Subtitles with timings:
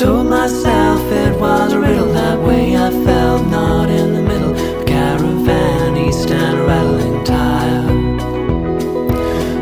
[0.00, 4.54] Told myself it was a riddle that way I felt not in the middle.
[4.54, 7.82] The caravan east and a rattling tire.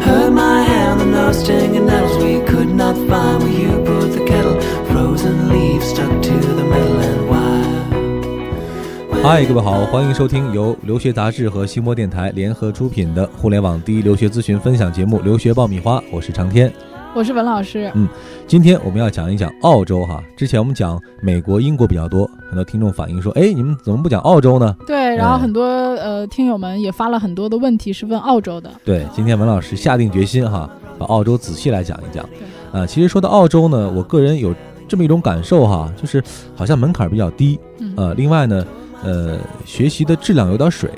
[0.00, 4.24] Hurt my hand, the nose stinging nettles we could not find where you put the
[4.24, 4.60] kettle.
[4.86, 9.20] Frozen leaves stuck to the middle and wire.
[9.20, 16.72] 嗨，各位好，欢迎收听由留学杂志和新播电台联合出品的互联网第一留学咨询分享节目《留学爆米花》，我是长天。
[17.14, 17.90] 我是文老师。
[17.94, 18.06] 嗯，
[18.46, 20.22] 今天我们要讲一讲澳洲哈。
[20.36, 24.76] 之前我们讲美国、英国比较多，很多听众反映说，哎，你们怎么不讲澳洲呢？
[24.86, 28.70] 对，然后很多呃听友们也发了很多的问题，是问澳洲的。
[28.84, 32.24] 对，今天文老师下定决心哈，把澳洲仔细来讲一讲。
[32.72, 34.54] 对，啊，其实说到澳洲呢，我个人有
[34.86, 36.22] 这么一种感受哈，就是
[36.54, 38.64] 好像门槛比较低，嗯呃，另外呢，
[39.02, 40.90] 呃，学习的质量有点水，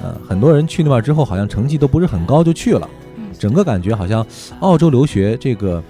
[0.00, 3.07] 呃，很多人去那边之后好像成绩都不是很高就去了，嗯
[3.38, 4.26] 整个感觉好像
[4.60, 5.82] 澳洲留学这个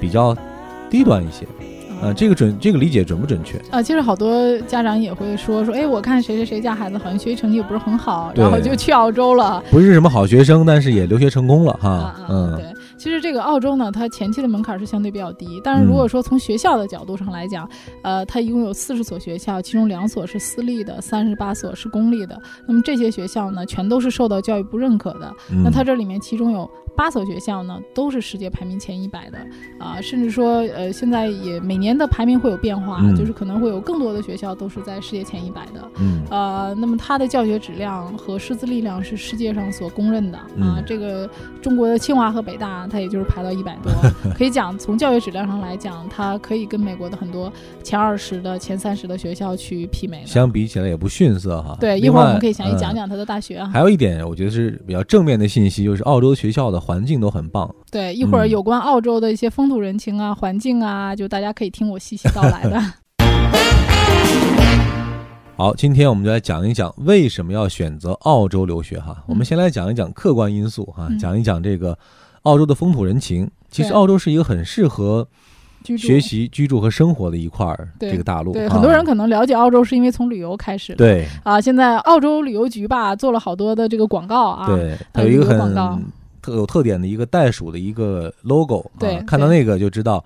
[0.00, 0.36] 比较
[0.90, 1.46] 低端一些，
[2.02, 3.58] 呃，这个准这个理解准不准确？
[3.70, 9.62] 啊，其实好多家长也会说说，哎，我看谁谁谁家孩子好像学习成绩也不是很好，然后就去澳洲了。
[9.70, 12.64] 不是什么好学生，但是也留学成功了哈，啊啊，嗯，对，
[12.96, 17.68] 其实这个澳洲呢，它前期的门槛是相对比较低，但是如果说从学校的角度上来讲，
[18.02, 22.40] 呃，它一共有四十所学校，其中两所是私立的，三十八所是公立的。
[22.66, 25.34] 那么这些学校呢，全都是受到教育部认可的。
[25.50, 29.38] 嗯那它这里面其中有八所学校呢，都是世界排名前一百的
[29.78, 35.90] 啊、甚至说呃，现在也每年的排名会有变化，嗯就是可能会有更多的学校都是在世界前一百的。
[35.98, 40.46] 嗯呃，那么它的教学质量和师资力量是世界上所公认的啊。
[40.56, 41.28] 嗯这个
[41.62, 43.90] 中国的清华和北大，它也就是排到一百多，
[44.36, 50.26] 可以讲从教学质量上来讲，它可以跟美国的很多前二十的、前三十的学校去媲美的。
[50.26, 51.76] 相比起来也不逊色哈。
[51.80, 53.70] 对，一会儿我们可以详细嗯讲讲它的大学啊。
[53.72, 57.74] 还有一点，我觉得是比较正面的信息，就是澳洲学校的环境都很棒。
[57.90, 62.78] 对，一会儿嗯有关澳洲的一些风土人情啊、环境啊，就大家可以听我细细道来的。
[65.56, 69.24] 好，今天我们就来讲一讲为什么要选择澳洲留学哈。
[69.26, 71.96] 我们先来讲一讲客观因素哈，嗯讲一讲这个
[72.42, 73.50] 澳洲的风土人情。
[73.70, 75.26] 其实澳洲是一个很适合
[75.96, 78.52] 学习、居住和生活的一块儿对这个大陆。
[78.52, 80.96] 对，啊很多人可能了解澳洲是因为从旅游开始的。
[80.98, 84.66] 对啊，现在澳洲旅游局吧做了好多的这个广告啊。
[84.66, 86.04] 对，它有一个旅游广告很
[86.44, 90.22] 特有特点的一个袋鼠的一个 logo，啊对看到那个就知道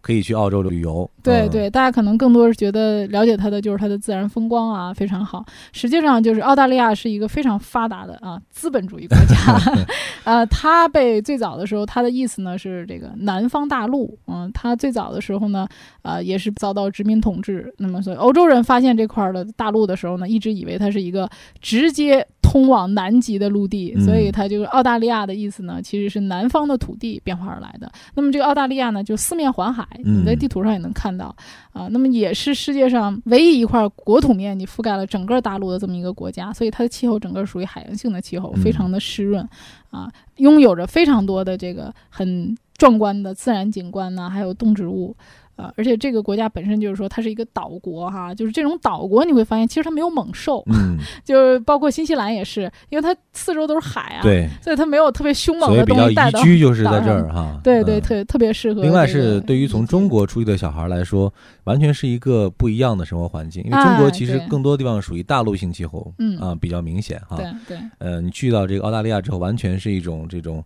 [0.00, 1.02] 可以去澳洲旅游。
[1.02, 5.44] 嗯对对，大家可能更多是觉得了解它的就是它的自然风光啊，非常好。
[5.72, 9.84] 实际上，就是澳大利亚是一个非常发达的啊资本主义国家。
[10.22, 14.16] 呃，它被最早的时候，它的意思呢是这个南方大陆。
[14.28, 15.66] 嗯，它最早的时候呢，
[16.02, 17.74] 呃，也是遭到殖民统治。
[17.78, 21.28] 那么，所以欧洲人发现这块儿的大陆的时候呢，一直以为它是一个
[21.60, 27.90] 直接通往南极的陆地，嗯所以它就是澳大利亚的意思呢，其实是南方的土地变化而来的。
[28.14, 31.34] 那么这个澳大利亚呢，就四面环海，你在嗯地图上也能看到
[31.72, 31.88] 啊。
[31.90, 39.46] 那么也是世界上唯一一块国土面积覆盖了整个大陆的这么一个国家，所以它的气候整个属于海洋性的气候，嗯非常的湿润
[39.90, 45.16] 啊，拥有着非常多的这个很壮观的自然景观呐、还有动植物。
[45.56, 57.58] 啊，而且这个国家本身就是说它是一个岛国哈，就是这种岛国你会发现其实它没有猛兽，嗯，就是包括新西兰也是，因为它四周都是海啊，，对，所以它没有特别凶猛的所以比较宜东西带到居就是在这儿哈。
[57.64, 58.86] 对对，嗯特特别适合这个。
[58.86, 61.32] 另外是对于从中国出去的小孩来说，
[61.64, 67.36] 完全是一个不一样的生活环境，因为中国哎其实更多地方属于大陆性气候，嗯啊比较明显哈。
[67.36, 70.62] 对对呃，你去到这个澳大利亚之后，完全是一种这种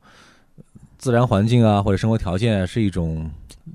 [1.01, 3.29] 自然环境啊，或者生活条件啊是一种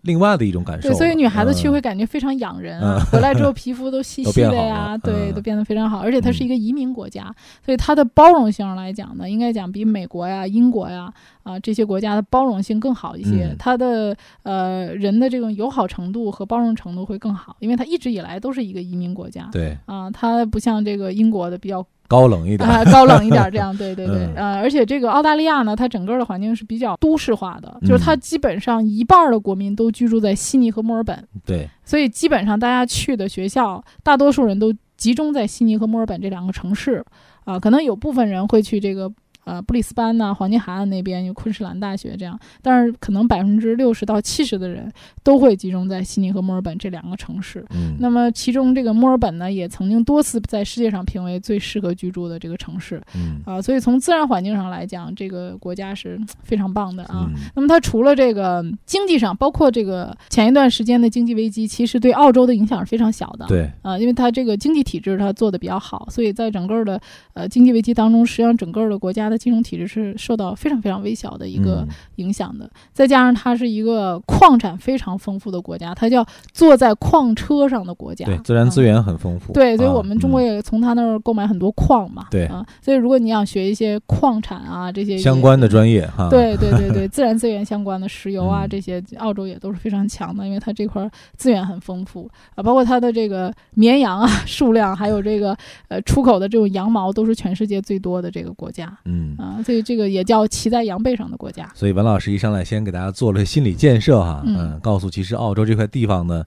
[0.03, 5.99] 另外的一种感受对，所以女孩子去嗯会感觉非常养人啊，嗯回来之后皮肤都细细 的呀，了对，嗯都变得非常好。
[5.99, 7.23] 而且它是一个移民国家，
[7.65, 13.47] 所以它的包容性上来讲呢，应该讲比美国呀、英国呀啊这些国家的包容性更好一些。
[13.47, 19.49] 嗯它的呃人的这种友好程度和包容程度会更好，因为它一直以来都是一个移民国家。
[19.51, 22.69] 对啊，它不像这个英国的比较高冷一点。
[22.69, 24.33] 啊、高冷一点儿，这样对对对，嗯。
[24.35, 37.03] 呃，而且这个澳大利亚呢，它整个的环境是比较都市化的，就是它嗯基本上一半儿的国民都居住在悉尼和墨尔本，对，所以基本上大家去的学校，大多数人都集中在悉尼和墨尔本这两个城市，
[37.43, 39.11] 啊、可能有部分人会去这个。
[39.45, 44.91] 呃，布里斯班呐、黄金海岸那边有昆士兰大学这样，但是可能百分之六十到七十的人
[45.23, 47.65] 都会集中在悉尼和墨尔本这两个城市。
[47.69, 57.29] 嗯，那么其中这个墨尔本呢，也曾经多次在世界上评为最适合居住的这个城市嗯啊、所以从自然环境上来讲，这个国家是嗯非常棒的啊。
[57.29, 63.45] 嗯那么它除了这个经济上，包括这个前一段时间的经济危机，其实对澳洲的影响是非常小的。
[63.47, 66.99] 对，啊、因为它这个经济体制它做的比较好，所以在整个的
[67.33, 72.69] 呃经济危机当中，实际上整个的国家的的金融体制是受到非常非常微小的一个嗯影响的。
[72.93, 79.51] 再加上它是一个矿产非常丰富的国家，它叫坐在矿车上的国家，对，自然资嗯源很丰富。
[79.51, 82.27] 对，所以啊我们中国嗯也从它那儿购买很多矿嘛。
[82.31, 86.29] 对啊，所以如果你想学一些矿产啊这些相关的专业哈。
[86.29, 95.55] 对对对对， 自然资源相关的石油啊嗯这些，澳洲也都是非常强的，因为它这块儿资源很丰富啊，包括它的这个绵羊啊数量，还有这个
[95.89, 99.24] 呃出口的这种羊毛，都是全世界最多的这个国家嗯。
[99.37, 101.71] 啊，所以这个也叫骑在羊背上的国家。
[101.73, 106.43] 所以文老师一上来先给大家做了心理建设哈，嗯告诉其实澳洲这块地方呢，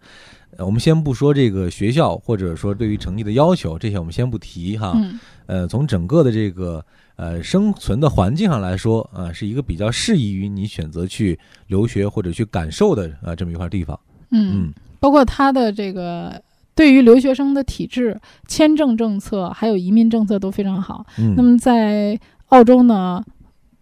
[0.56, 6.84] 呃我们先不说这个学校或者说对于成绩的要求，这些我们先不提哈，嗯呃，从整个的这个
[7.16, 11.38] 呃生存的环境上来说，啊、是一个比较适宜于你选择去
[11.68, 13.98] 留学或者去感受的啊、这么一块地方。
[14.30, 16.42] 嗯，嗯包括它的这个。
[16.74, 18.16] 对于留学生的体制、
[18.46, 21.04] 签证政策还有移民政策都非常好。
[21.18, 22.16] 嗯，那么在
[22.48, 23.22] 澳洲呢，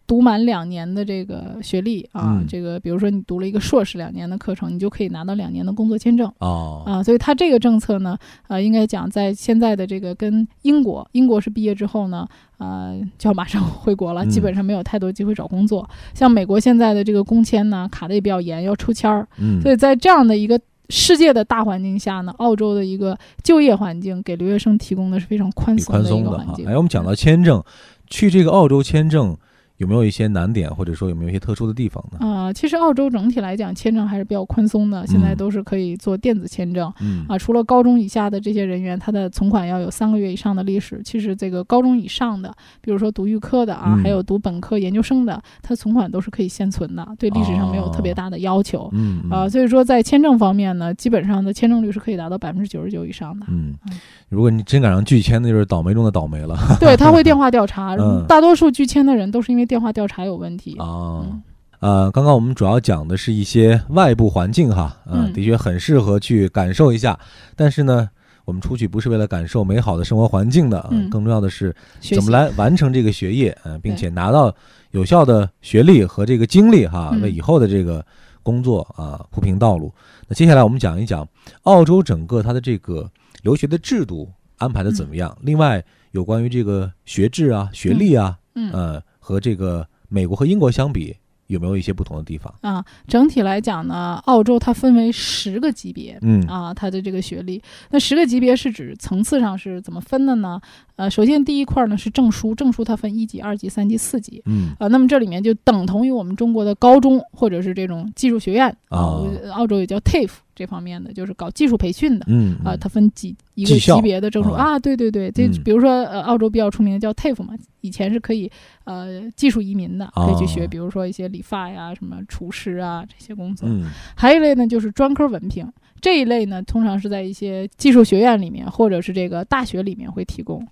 [0.06, 7.02] 读满两年的这个学历啊，嗯这个比如说你读了一个硕士两年的课程，你就可以拿到两年的工作签证哦，啊。
[7.02, 8.16] 所以它这个政策呢，
[8.48, 12.26] 呃，应该讲在现在的这个跟英国，英国是毕业之后呢，
[12.58, 15.88] 呃，就要马上回国了，嗯基本上没有太多机会找工作。
[16.14, 19.26] 像美国现在的这个工签呢，卡的也比较严，要抽签儿。
[19.40, 26.36] 嗯，所以在这样的一个世界的大环境下呢，澳洲的一个就业环境给留学生提供的是非常宽松的一宽松的哈。
[26.36, 26.66] 个环境。
[26.69, 27.60] 哎，我们讲到签证，
[28.08, 29.37] 去这个澳洲签证
[29.78, 32.19] 有没有一些难点，或者说有没有一些特殊的地方呢？
[32.26, 36.93] 啊、其实澳洲整体来讲签证还是比较宽松的，现在嗯都是可以做电子签证。
[37.00, 41.00] 嗯啊，除了高中以下的这些人员，他的存款要有三个月以上的历史。
[41.05, 48.88] 其实这个高中以上的，比如说读预科的啊，嗯还有读本科、研究生的，他存款都是可以现存的，对历史上没有特别大的要求。
[48.93, 53.44] 嗯嗯啊，所以说在签证方面呢，基本上的签证率是可以达到百分之九十九以上的。
[53.50, 53.99] 嗯嗯，
[54.31, 60.76] 如果你真赶上拒签，那就是倒霉中的倒霉了对，他会电话调查， 嗯大多数拒签的人都是因为电话调查有问题。
[60.78, 60.86] 啊。
[61.24, 61.42] 嗯
[61.78, 67.16] 呃，刚刚我们主要讲的是一些外部环境哈，呃，嗯的确很适合去感受一下。
[67.54, 68.08] 但是呢，
[68.46, 70.80] 我们出去不是为了感受美好的生活环境的，
[71.10, 74.52] 更重要的是怎么来完成这个学业，呃，并且拿到
[74.92, 78.04] 有效的学历和这个经历哈，嗯为以后的这个
[78.42, 79.92] 工作啊铺平道路。
[80.26, 81.28] 那接下来我们讲一讲
[81.64, 83.08] 澳洲整个它的这个
[83.42, 85.36] 留学的制度安排的怎么样。
[85.42, 91.12] 另外，有关于这个学制啊、学历啊，嗯呃，和这个美国和英国相比，
[91.49, 92.55] 有没有一些不同的地方？
[92.61, 96.17] 啊，整体来讲呢，澳洲它分为十个级别。
[96.23, 100.61] 嗯啊，它的这个学历，那十个级别是指层次上是怎么分的呢？
[100.96, 104.43] 呃，首先第一块呢是证书，证书它分一级、二级、三级、四级。
[104.46, 112.25] 嗯啊，那么这里面就等同于我们中国的高中或者是这种技术学院啊，哦呃澳洲也叫 TAFE 这方面的，就是搞技术培训的。
[112.28, 117.52] 嗯啊，它分几一个级别的证书啊啊，对对对，这嗯比如说呃，澳洲比较出名的叫 TAFE 嘛，
[117.82, 118.50] 以前是可以
[118.84, 123.69] 呃技术移民的，可以去学，哦比如说一些理发呀、什么厨师啊这些工作。
[123.69, 125.70] 嗯还有一类呢就是专科文凭，
[126.00, 130.66] 这一类呢通常是在一些技术学院里面或者是这个大学里面会提供。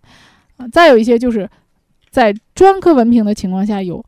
[0.57, 1.49] 啊，再有一些就是
[2.11, 4.05] 在专科文凭的情况下有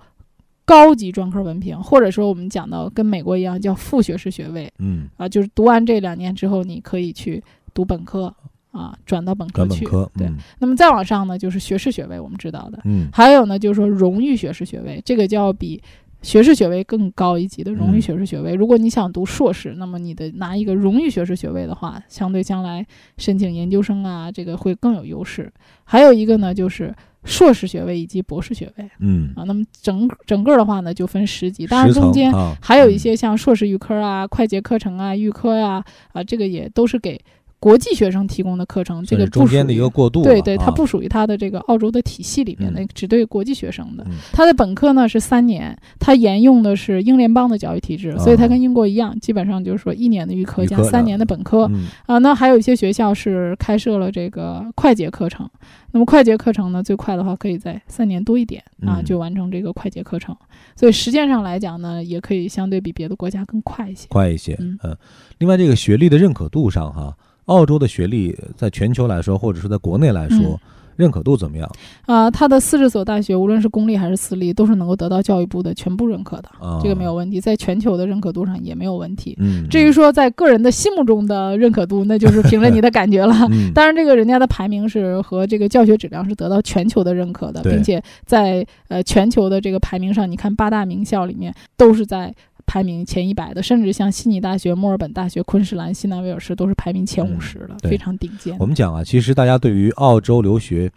[0.64, 4.72] 高级专科文凭，或者说我们讲到跟美国一样叫副学士学位。
[4.78, 7.42] 嗯，啊，就是读完这两年之后，你可以去
[7.72, 8.32] 读本科
[8.72, 9.84] 啊，转到本科去。
[9.84, 12.80] 转本科，对嗯那么再往上呢，就是学士学位，我们知道的。
[12.84, 15.80] 嗯还有呢，就是说荣誉学士学位，这个就要比
[16.26, 18.52] 学士学位更高一级的荣誉嗯学士学位。
[18.52, 22.84] 如果你想读硕士，那么你的拿一个荣誉学士学位的话，相对将来
[23.16, 25.48] 申请研究生啊，这个会更有优势。
[25.84, 26.92] 还有一个呢，就是
[27.22, 29.44] 硕士学位以及博士学位嗯，啊。
[29.44, 35.80] 那么整整个的话呢，就分十级，当然中间啊还有一些像硕士预科啊、快捷课程啊、预科呀
[36.12, 37.20] 啊这个也都是给
[37.58, 42.88] 国际学生提供的课程，这个中间的一个过渡，对对，它啊不属于它的这个澳洲的体系里面的，嗯。
[42.94, 44.04] 只对国际学生的。
[44.06, 44.12] 嗯。
[44.32, 51.68] 它的本科呢是三年，它沿用的是英联邦的教育体制，所以它跟英国一样，基本上就是说一年的预科加三年的本科。
[51.72, 51.86] 嗯。
[52.06, 52.18] 啊。
[52.18, 55.48] 那还有一些学校是开设了这个快捷课程，
[55.92, 59.04] 那么快捷课程呢，最快的话可以在三年多一点啊嗯。
[59.04, 60.36] 就完成这个快捷课程，
[60.76, 64.06] 所以时间上来讲呢，也可以相对比别的国家更快一些。
[64.08, 64.78] 快一些，嗯。
[64.84, 64.96] 嗯。
[65.38, 67.14] 另外，这个学历的认可度上哈，
[67.46, 70.58] 澳洲的学历在全球来说，或者说在国内来说嗯，
[70.96, 71.70] 认可度怎么样
[72.06, 76.80] 啊，它的四十所大学，无论是公立还是私立，都是能够得到教育部的全部认可的，啊？
[76.82, 79.36] 这个没有问题，在全球的认可度上也没有问题。
[79.38, 83.34] 嗯，至于说在个人的心目中的认可度，那就是凭着你的感觉了。
[83.52, 92.34] 嗯，当然，这个人家的排名是和这个教学质量是得到全球的认可的，并且在呃全球的这个排名上，你看八大名校里面都是在
[92.66, 98.56] 排名前一百的，甚至像悉尼大学、墨尔本大学、昆士兰、西南威尔士都是排名前五十的，对非常顶尖。
[98.58, 100.90] 我们讲啊，其实大家对于澳洲留学，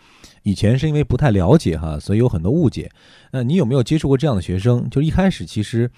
[0.44, 2.90] 以前是因为不太了解哈，所以有很多误解。
[3.32, 4.90] 那你有没有接触过这样的学生？
[4.90, 5.90] 就一开始其实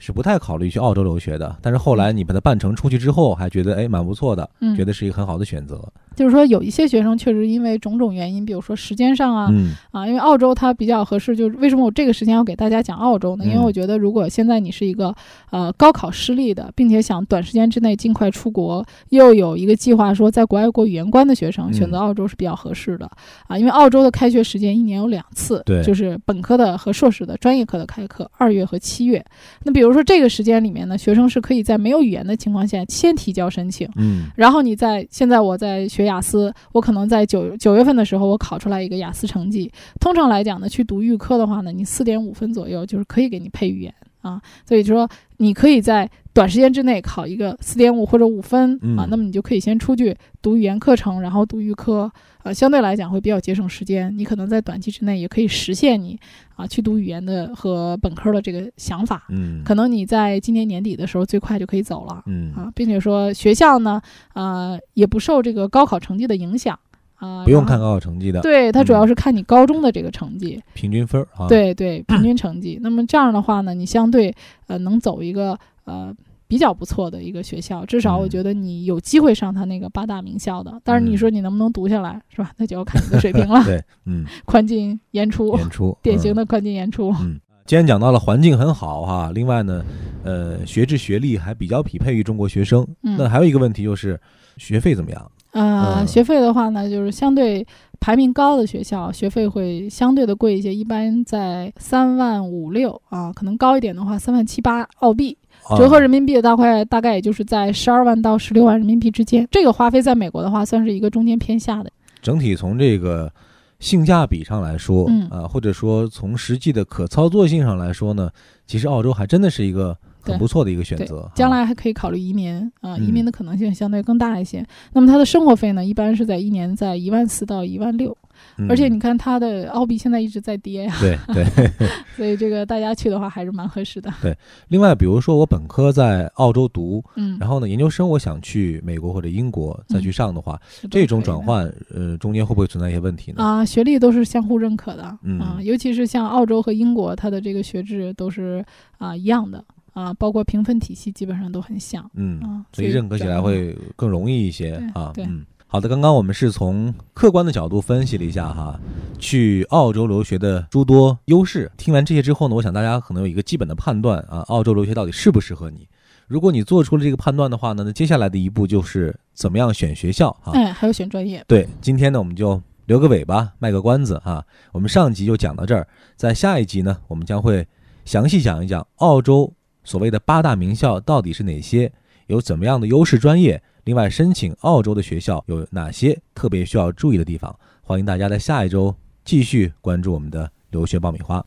[0.00, 5.80] 是不太考虑去澳洲留学的，但是后来你把它办成出去之后，还觉得哎蛮不错的，嗯觉得是一个很好的选择。
[6.16, 13.44] 就是说，有一些学生确实因为种种原因，比如说时间上啊，嗯啊，因为澳洲它比较合适，就是为什么我这个时间要给大家讲澳洲呢？
[13.44, 15.14] 因为嗯我觉得，如果现在你是一个
[15.50, 23.08] 呃高考失利的，并且想短时间之内尽快出国，又有一个计划说在国外过语言关的学生，嗯选择澳洲是比较合适的
[23.46, 23.56] 啊。
[23.56, 29.24] 因为澳洲的开学时间一年有两次，对就是本科的和硕士的专业课的开课，二月和七月。
[29.64, 33.88] 那比如说这个时间里面呢，学生是可以在没有语言的情况下先提交申请。
[33.96, 39.70] 嗯然后你在现在我在学雅思，我可能在九九月份的时候我考出来一个雅思成绩。
[40.00, 45.08] 通常来讲呢，去读预科的话呢，你四点五分左右就是可以给你配语言啊，所以就说
[45.38, 52.10] 你可以在短时间之内考一个四点五或者五分啊嗯，那么你就可以先出去读语言课程，然后读预科，
[52.42, 54.16] 呃，相对来讲会比较节省时间。
[54.16, 56.18] 你可能在短期之内也可以实现你
[56.54, 59.24] 啊去读语言的和本科的这个想法。
[59.30, 62.22] 嗯，可能你在今年年底的时候最快就可以走了。
[62.26, 64.00] 嗯啊，并且说学校呢，
[64.34, 66.78] 呃，也不受这个高考成绩的影响
[67.20, 72.78] 啊，不用看高考成绩的，对，它主嗯要是看你高中的这个成绩，平均分儿啊。，对对，平均成绩。
[72.82, 74.34] 那么这样的话呢，你相对
[74.66, 76.12] 呃能走一个呃
[76.48, 80.80] 比较不错的一个学校，至少我嗯觉得你有机会上他那个八大名校的。
[80.82, 82.50] 但是，你嗯说你能不能读下来，是吧？
[82.56, 83.62] 那就要看你的水平了。
[83.68, 87.14] 对，嗯，宽进严出，演出嗯典型的宽进严出。
[87.20, 89.84] 嗯，既然讲到了环境很好哈，另外呢，
[90.24, 92.86] 呃，学制学历还比较匹配于中国学生。
[93.02, 94.18] 嗯那还有一个问题就是
[94.56, 95.30] 学费怎么样？
[95.52, 97.66] 呃，嗯学费的话呢，就是相对
[97.98, 105.36] 排名高的学校，学费会相对的贵一些，一般在三万五六啊，可能高一点的话三万七八澳币，
[105.68, 109.46] 啊折合人民币的大概大概也就是在十二万到十六万人民币之间。
[109.50, 111.90] 这个花费在美国的话，算是一个中间偏下的。
[112.22, 113.32] 整体从这个
[113.80, 118.30] 性价比上来说，嗯啊，或者说从实际的可操作性上来说呢，
[118.66, 124.64] 其实澳洲还真的是一个很不错的一个选择。，将啊来还可以考虑移民啊、嗯移民的可能性相对更大一些。
[124.92, 128.16] 那么它的生活费呢，一般是在一年在一万四到一万六，
[128.58, 131.70] 嗯而且你看它的澳币现在一直在跌呀，对对。
[132.16, 134.12] 所以这个大家去的话还是蛮合适的。
[134.20, 134.36] 对
[134.68, 140.60] 另外，比如说我本科在澳洲读，嗯，然后呢，研究生我想去美国或者英国再去上的话，
[140.90, 143.42] 这种转换，呃，中间会不会存在一些问题呢？
[143.42, 148.64] 啊，学历都是相互认可的，嗯啊，尤其是像澳洲和英国，它的这个学制都是
[148.98, 155.10] 啊一样的啊，包括评分体系基本上都很像嗯，啊，所以认可起来会更容易一些啊。
[155.14, 158.78] 对嗯，好的，刚刚我们是从客观的角度分析了一下哈，
[159.18, 161.70] 去澳洲留学的诸多优势。
[161.76, 165.86] 听完这些之后呢，我想大家可能有一个基本的判断啊，澳洲留学到底适不适合你？
[166.26, 170.52] 如果你做出了这个判断的话呢，那接下来的一步就是怎么样选学校啊？
[170.54, 174.44] 哎，还有选专业，对，今天呢我们就留个尾巴，卖个关子哈。
[174.72, 177.66] 我们上集就讲到这儿，在下一集呢，我们将会
[178.04, 181.90] 详细讲一讲澳洲所谓的八大名校到底是哪些，
[182.26, 187.54] 有怎么样的优势专业，另外申请澳洲的学校有哪些特别需要注意的地方。
[187.80, 188.94] 欢迎大家在下一周
[189.24, 191.42] 继续关注我们的留学爆米花。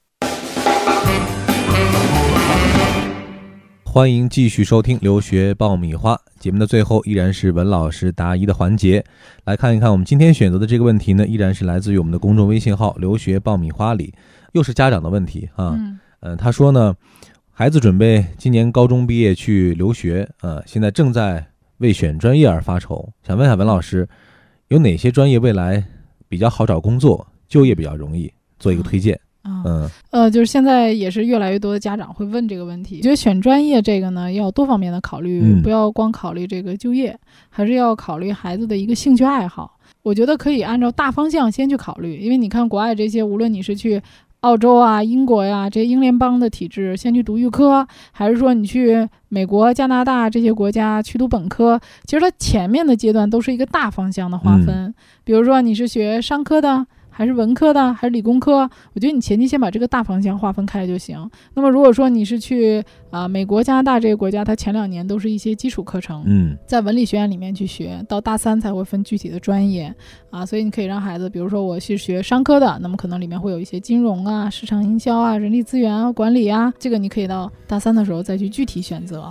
[3.86, 9.06] 欢迎继续收听《留学爆米花》节目的最后，依然是文老师答疑的环节。
[9.46, 14.12] 来看一看我们今天选择的这个问题呢，依然是来自于我们的公众微信号“留学爆米花”里，
[14.54, 15.76] 又是家长的问题啊。
[15.78, 16.96] 嗯呃，他说呢，
[17.56, 21.46] 孩子准备今年高中毕业去留学，呃，现在正在
[21.78, 24.10] 为选专业而发愁，想问一下文老师，
[24.70, 25.84] 有哪些专业未来
[26.28, 29.14] 比较好找工作，就业比较容易，做一个推荐。
[29.44, 33.02] 啊，嗯呃，就是现在也是越来越多的家长会问这个问题。
[33.02, 37.16] 觉得选专业这个呢，要多方面的考虑，嗯不要光考虑这个就业，
[37.50, 39.78] 还是要考虑孩子的一个兴趣爱好。
[40.02, 44.02] 我觉得可以按照大方向先去考虑，因为你看国外这些，无论你是去
[44.44, 54.94] 澳洲啊、英国呀、这些英联邦的体制，先去读预科，还是说你去美国、加拿大这些国家去读本科，其实它前面的阶段都是一个大方向的划分。
[55.24, 56.86] 比如说你是学商科的。
[57.14, 58.70] 还是文科的，还是理工科？
[58.94, 61.30] 我觉得你前期先把这个大方向划分开就行。
[61.54, 69.94] 那么如果说你是去啊、美国、加拿大这些国家，它前两年都是一些基础课程，嗯在文理学院里面去学，到大三才会分具体的专业
[70.32, 70.44] 啊。
[70.44, 79.22] 所以你可以让孩子，比如说我是学商科的，那么可能里面会有一些金融啊、市场营销啊、人力资源啊、管理啊，这个你可以到大三的时候再去具体选择。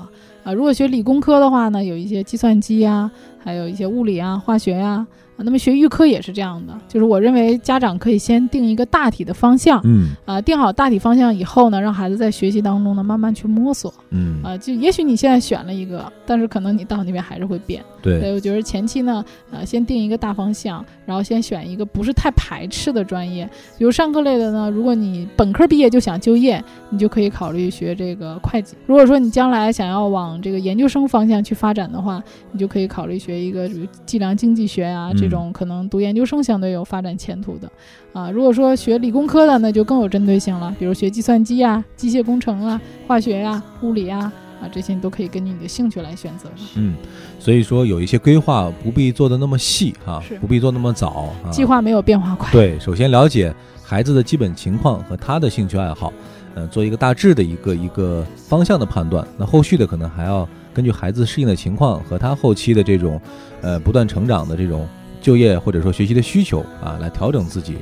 [0.44, 5.06] 啊，如果学理工科的话呢，有一些计算机啊，还有一些物理啊、化学呀、啊。
[5.42, 17.82] 那么学预科也是这样的，就是我认为家长可以先定一个大体的方向，嗯啊，定好大体方向以后呢，让孩子在学习当中呢慢慢去摸索，嗯，啊，就也许你现在选了一个，但是可能你到那边还是会变。
[18.02, 28.75] 对所以，我觉得前期呢，呃，先定一个大方向，然后先选一个不是太排斥的专业，比如上课类的呢，如果你本科毕业就想就业，你就可以考虑学这个会计。
[28.87, 32.20] 如果说你将来想要往这个研究生方向去发展的话，
[32.50, 37.70] 你就可以考虑学一个比如计量经济学啊，这种可能读研究生相对有发展前途的。
[38.12, 46.56] 啊，如果说学理工科的，那就更有针对性了，比如学计算机啊、机械工程啊、化学呀、物理啊，啊，这些你都可以根据你的兴趣来选择的。
[46.76, 46.94] 嗯，
[47.38, 51.50] 所以说有一些规划不必做的那么细哈，不必做那么早啊。
[51.50, 52.50] 计划没有变化快。
[52.52, 56.12] 对，首先了解孩子的基本情况和他的兴趣爱好，
[56.54, 59.26] 呃，做一个大致的一个一个方向的判断。
[59.38, 63.18] 那后续的可能还要根据孩子适应的情况和他后期的这种，
[63.62, 64.86] 呃，不断成长的这种
[65.23, 67.76] 就业或者说学习的需求啊，来调整自己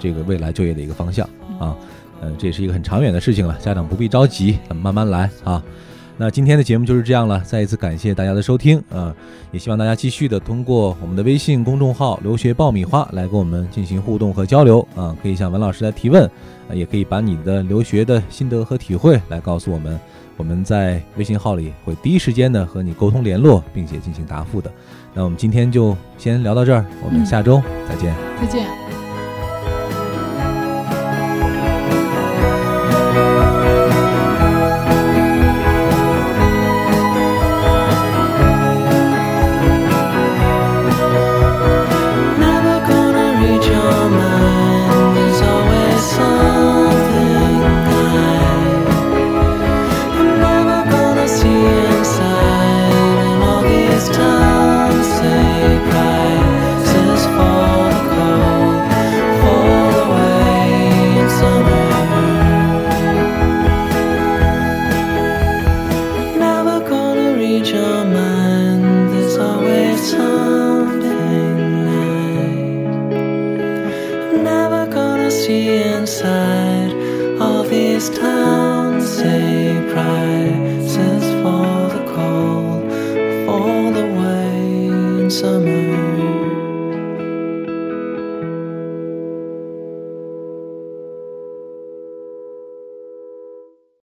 [0.00, 1.28] 这个未来就业的一个方向
[1.60, 1.76] 啊。
[2.20, 5.62] 呃，这也是一个很长远的事情了，家长不必着急，咱们慢慢来啊。
[6.20, 9.14] 那今天的节目就是这样了，再一次感谢大家的收听啊，
[9.52, 16.24] 也希望大家继续的通过我们的微信公众号“留学爆米花”来跟我们进行互动和交流啊，可以向文老师来提问，
[16.68, 19.96] 啊，也可以把你的留学的心得和体会来告诉我们，
[20.38, 24.72] 我们在微信号里会第一时间的和你沟通联络，并且进行答复的。
[25.12, 28.14] 那我们今天就先聊到这儿，我们嗯下周再见。
[28.40, 28.87] 再见。